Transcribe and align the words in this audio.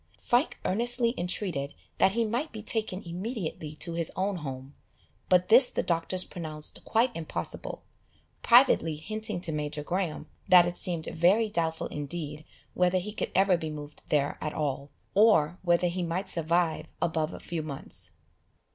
Frank 0.17 0.57
earnestly 0.65 1.13
entreated 1.15 1.75
that 1.99 2.13
he 2.13 2.25
might 2.25 2.51
be 2.51 2.63
taken 2.63 3.03
immediately 3.03 3.75
to 3.75 3.93
his 3.93 4.11
own 4.15 4.37
home, 4.37 4.73
but 5.29 5.49
this 5.49 5.69
the 5.69 5.83
doctors 5.83 6.25
pronounced 6.25 6.83
quite 6.83 7.15
impossible, 7.15 7.83
privately 8.41 8.95
hinting 8.95 9.39
to 9.41 9.51
Major 9.51 9.83
Graham 9.83 10.25
that 10.49 10.65
it 10.65 10.75
seemed 10.75 11.05
very 11.05 11.49
doubtful 11.49 11.85
indeed 11.85 12.45
whether 12.73 12.97
he 12.97 13.13
could 13.13 13.31
ever 13.35 13.57
be 13.57 13.69
moved 13.69 14.01
there 14.09 14.39
at 14.41 14.55
all, 14.55 14.89
or 15.13 15.59
whether 15.61 15.85
he 15.87 16.01
might 16.01 16.27
survive 16.27 16.91
above 16.99 17.31
a 17.31 17.39
few 17.39 17.61
months. 17.61 18.13